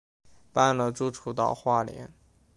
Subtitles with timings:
[0.51, 2.11] 搬了住处到花莲